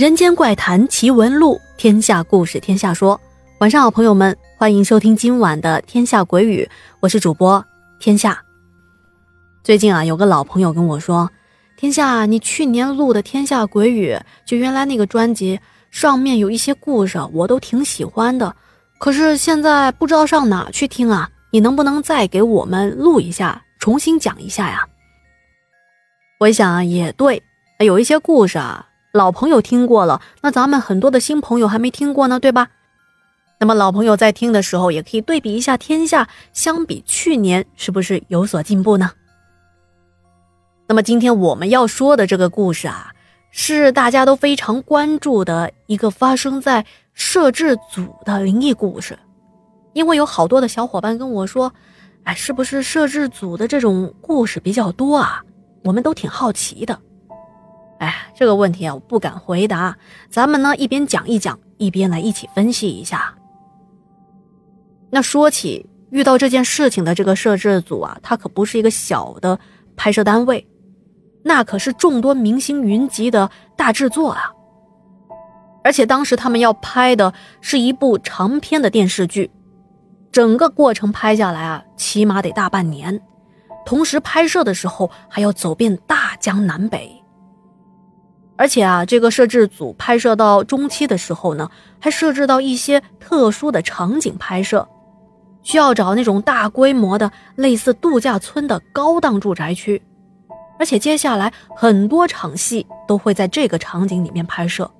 [0.00, 3.20] 人间怪谈奇闻录，天下故事天下说。
[3.58, 6.64] 晚上好，朋友们，欢迎收听今晚的《天下鬼语》，
[7.00, 7.62] 我是主播
[7.98, 8.42] 天下。
[9.62, 11.30] 最近啊，有个老朋友跟我说
[11.76, 14.14] ：“天下，你去年录的《天下鬼语》，
[14.46, 15.60] 就原来那个专辑
[15.90, 18.56] 上面有一些故事，我都挺喜欢的。
[18.98, 21.28] 可是现在不知道上哪去听啊？
[21.50, 24.82] 你能不能再给我们录一下，重新讲一下呀？”
[26.40, 27.42] 我想，也对，
[27.80, 28.86] 有一些故事啊。
[29.12, 32.68] 老朋友听过了，那咱们很多的新朋友还没听过呢，对吧？
[33.58, 39.10] 那么老朋友在听的时候，也可以对比一下天下，相比去年是不是有所进步呢？
[40.86, 43.12] 那么今天我们要说的这个故事啊，
[43.50, 49.18] 是大家都非常关注的一个发生在摄制组的灵异故事，
[49.92, 51.72] 因为有好多的小伙伴跟我说，
[52.22, 55.42] 哎，是不是摄制组的这种故事比较多啊？
[55.82, 56.96] 我们都挺好奇的。
[58.00, 59.94] 哎，这个问题啊，我不敢回答。
[60.30, 63.34] 咱们呢，一边讲一讲，一边来一起分析一下。
[65.10, 69.60] 那说起遇到这件事情的这个摄制组啊，它可不是一个小的
[69.96, 70.66] 拍摄单位，
[71.44, 74.50] 那可是众多明星云集的大制作啊。
[75.84, 79.50] 而且当时他们要拍的是一部长篇的电视剧，
[80.32, 83.20] 整个过程拍下来啊，起码得大半年。
[83.84, 87.19] 同时拍摄的时候还要走遍大江南北。
[88.60, 94.86] 而且啊，这个摄制组拍摄到中期的时候呢，还设置到一些特殊的场景拍摄，
[95.62, 100.02] 需要找那种大规模的类似度假村的高档住宅区，
[100.78, 104.90] 而且接下来很多场戏都会在这个场景里面拍摄，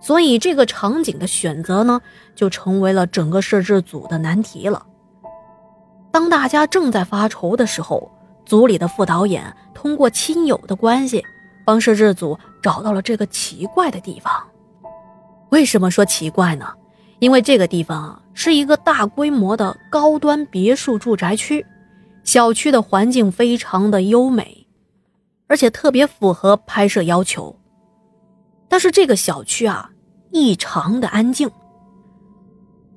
[0.00, 2.00] 所以这个场景的选择呢，
[2.36, 4.86] 就成为了整个摄制组的难题了。
[6.12, 8.08] 当大家正在发愁的时候，
[8.46, 9.42] 组里的副导演
[9.74, 11.20] 通过亲友的关系。
[11.64, 14.32] 帮摄制组找到了这个奇怪的地方。
[15.50, 16.66] 为什么说奇怪呢？
[17.20, 21.64] 因为这个地方啊是一个大规模的高端别墅住宅区，
[22.24, 24.66] 小区的环境非常的优美，
[25.46, 27.54] 而且特别符合拍摄要求。
[28.68, 29.90] 但是这个小区啊
[30.30, 31.50] 异常的安静。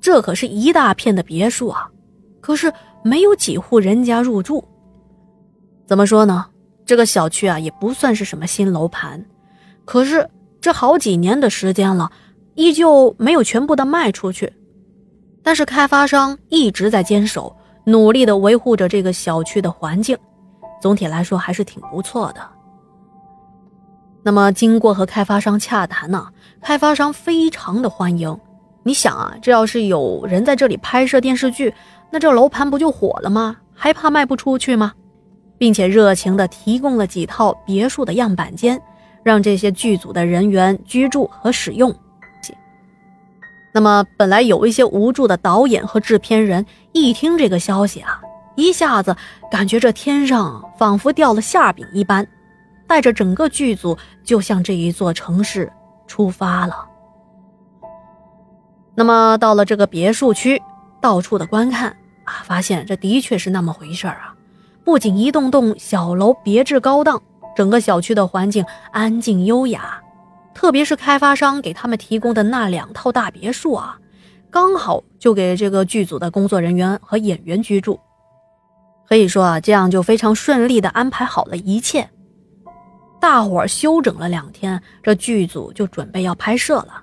[0.00, 1.88] 这可是一大片的别墅啊，
[2.40, 4.66] 可是没有几户人家入住。
[5.86, 6.46] 怎么说呢？
[6.88, 9.22] 这个小区啊，也不算是什么新楼盘，
[9.84, 10.26] 可是
[10.58, 12.10] 这好几年的时间了，
[12.54, 14.50] 依旧没有全部的卖出去。
[15.42, 17.54] 但是开发商一直在坚守，
[17.84, 20.16] 努力的维护着这个小区的环境，
[20.80, 22.40] 总体来说还是挺不错的。
[24.22, 26.26] 那么经过和开发商洽谈呢，
[26.62, 28.34] 开发商非常的欢迎。
[28.82, 31.74] 你想啊，这要是有人在这里拍摄电视剧，
[32.10, 33.58] 那这楼盘不就火了吗？
[33.74, 34.94] 还怕卖不出去吗？
[35.58, 38.80] 并且热情地提供了几套别墅的样板间，
[39.22, 41.94] 让这些剧组的人员居住和使用。
[43.74, 48.20] 那么，本来有一些无助的导演和制片人一听这个消息啊，
[48.56, 49.14] 一下子
[49.50, 52.26] 感觉这天上仿佛掉了馅饼一般，
[52.86, 55.70] 带着整个剧组就向这一座城市
[56.06, 56.86] 出发了。
[58.94, 60.60] 那么，到了这个别墅区，
[61.00, 61.90] 到处的观看
[62.24, 64.34] 啊，发现这的确是那么回事啊。
[64.88, 67.20] 不仅一栋栋小楼别致高档，
[67.54, 70.02] 整个小区的环境安静优雅，
[70.54, 73.98] 特别是开发商给他们提供的那两套大别墅啊，
[74.50, 78.00] 刚好就给这个剧组的工作人员和演员居住。
[79.06, 82.08] 可以说啊，这样就非常顺利的安排好了一切。
[83.20, 87.02] 大伙休整了两天，这剧组就准备要拍摄了，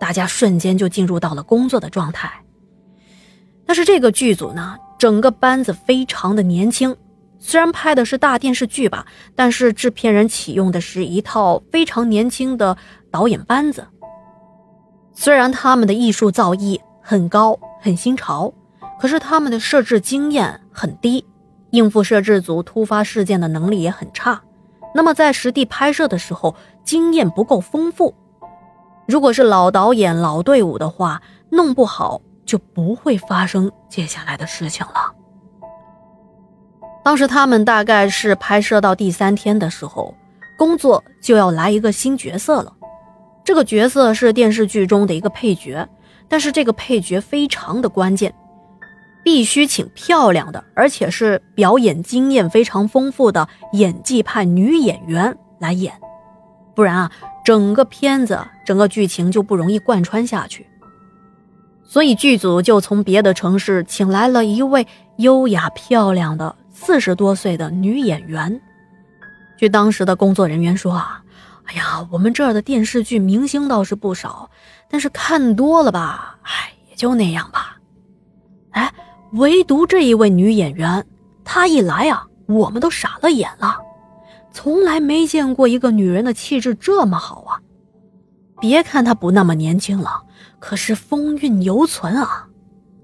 [0.00, 2.32] 大家瞬间就进入到了工作的状态。
[3.66, 4.76] 但是这个剧组呢？
[4.96, 6.96] 整个班子非常的年轻，
[7.38, 9.04] 虽然拍的是大电视剧吧，
[9.34, 12.76] 但是制片人启用的是一套非常年轻的
[13.10, 13.86] 导演班子。
[15.12, 18.52] 虽然他们的艺术造诣很高、很新潮，
[18.98, 21.26] 可是他们的摄制经验很低，
[21.70, 24.40] 应付摄制组突发事件的能力也很差。
[24.94, 28.14] 那么在实地拍摄的时候，经验不够丰富。
[29.06, 31.20] 如果是老导演、老队伍的话，
[31.50, 32.22] 弄不好。
[32.44, 35.12] 就不会发生接下来的事情了。
[37.04, 40.14] 当时他们大概是拍摄到第三天的时候，
[40.56, 42.72] 工作就要来一个新角色了。
[43.44, 45.86] 这个角色是电视剧中的一个配角，
[46.28, 48.34] 但是这个配角非常的关键，
[49.22, 55.92] 必须请漂亮的，而且是表演经验非常丰富的演技派女演员来演，
[56.74, 57.12] 不然啊，
[57.44, 60.66] 整个片子、整个剧情就不容易贯穿下去。
[61.86, 64.86] 所以剧组就从别的城市请来了一位
[65.18, 68.60] 优雅漂亮的四十多岁的女演员。
[69.56, 71.22] 据当时的工作人员说啊，
[71.64, 74.50] 哎呀，我们这儿的电视剧明星倒是不少，
[74.90, 77.78] 但是看多了吧，哎，也就那样吧。
[78.70, 78.92] 哎，
[79.34, 81.06] 唯独这一位女演员，
[81.44, 83.78] 她一来啊，我们都傻了眼了，
[84.50, 87.60] 从来没见过一个女人的气质这么好啊！
[88.60, 90.23] 别看她不那么年轻了，
[90.64, 92.48] 可是风韵犹存啊，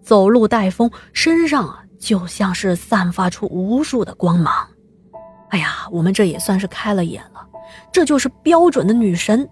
[0.03, 4.67] 走路带风，身上啊就像是散发出无数的光芒。
[5.51, 7.47] 哎呀，我们这也算是开了眼了，
[7.93, 9.47] 这就是标准的女神。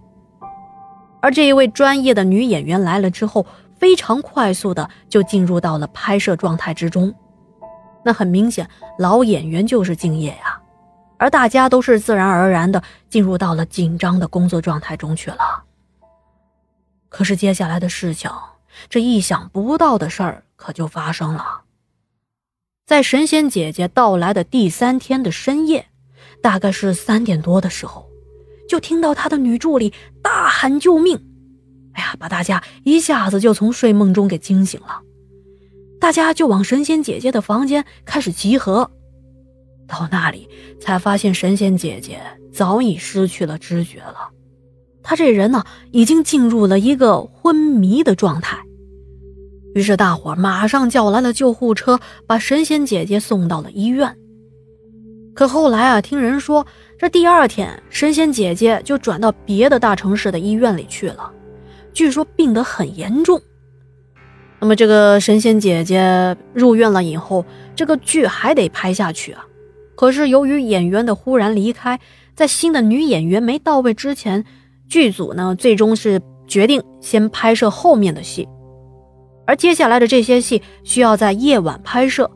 [1.21, 3.45] 而这一位专业的女演员来了之后。
[3.77, 7.15] 非常快速的就进入到了拍摄状态之中，
[8.05, 8.69] 那很明显，
[8.99, 10.61] 老演员就是敬业呀，
[11.17, 15.63] 而大家都是自然而然的进入到了紧张的工作状态中去了。
[17.09, 18.31] 可是接下来的事情，
[18.89, 21.63] 这意想不到的事儿可就发生了。
[22.87, 25.89] 在神仙姐姐到来的第三天的深夜，
[26.43, 28.09] 大概是三点多的时候，
[28.69, 31.23] 就听到她的女助理大喊救命。
[31.95, 35.03] 哎呀，把大家一下子就从睡梦中给惊醒了，
[36.01, 38.91] 大家就往神仙姐姐的房间开始集合。
[39.87, 40.49] 到那里
[40.81, 42.21] 才发现神仙姐姐
[42.53, 44.31] 早已失去了知觉了，
[45.03, 48.59] 他这人呢已经进入了一个昏迷的状态。
[49.75, 54.17] 于是大伙马上叫来了救护车，把神仙姐姐送到了医院。
[55.35, 56.67] 可后来啊，听人说
[56.99, 61.31] 这第二天神仙姐姐就转到别的大城市的医院里去了。
[61.93, 63.41] 据说病得很严重。
[64.61, 67.45] 那么这个神仙姐姐入院了以后，
[67.77, 69.47] 这个剧还得拍下去啊。
[69.95, 72.01] 可是由于演员的忽然离开，
[72.35, 74.45] 在新的女演员没到位之前，
[74.89, 78.49] 剧组呢最终是决定先拍摄后面的戏。
[79.47, 82.31] 而接下来的这些戏需要在夜晚拍摄，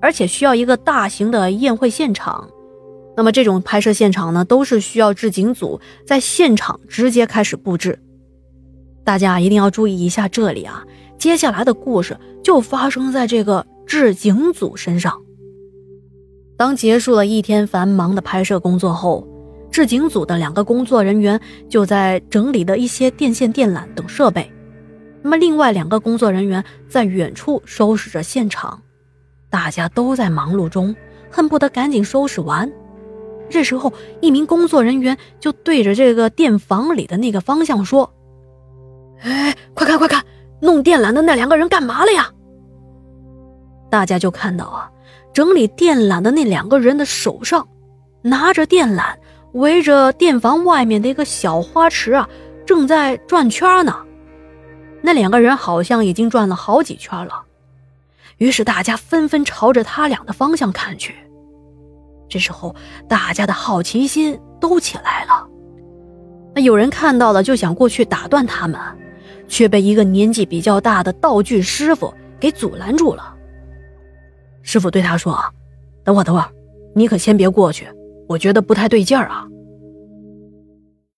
[0.00, 2.48] 而且需要一个大型的宴会现场。
[3.16, 7.98] 那么这种拍摄现场呢，都是需要置景组在现场直接开始布置。
[9.04, 10.84] 大家一定要注意一下，这里啊，
[11.18, 15.20] 接下来的故事就发生在这个置景组身上。
[16.56, 19.26] 当结束了一天繁忙的拍摄工作后，
[19.74, 24.48] 置景组的两个工作人员就在整理的一些电线电缆等设备，
[25.20, 28.80] 那么另外两个工作人员在远处收拾着现场。
[29.50, 30.94] 大家都在忙碌中，
[31.28, 32.70] 恨不得赶紧收拾完。
[33.50, 38.08] 这时候，一名工作人员就对着这个电房里的那个方向说。
[39.22, 40.22] 哎，快看快看，
[40.60, 42.30] 弄电缆的那两个人干嘛了呀？
[43.90, 44.88] 大家就看到啊，
[45.32, 47.66] 整理电缆的那两个人的手上
[48.22, 49.16] 拿着电缆，
[49.54, 52.28] 围着店房外面的一个小花池啊，
[52.64, 53.96] 正在转圈呢。
[55.02, 57.42] 那两个人好像已经转了好几圈了，
[58.38, 61.14] 于是大家纷纷朝着他俩的方向看去。
[62.28, 62.74] 这时候，
[63.08, 65.46] 大家的好奇心都起来了。
[66.54, 68.78] 那有人看到了，就想过去打断他们。
[69.46, 73.36] 却被一个年纪比较大的道具师傅给阻拦住了。
[74.62, 75.38] 师傅对他说
[76.02, 76.48] ：“等会儿，等会儿，
[76.94, 77.86] 你可先别过去，
[78.26, 79.46] 我觉得不太对劲儿啊。”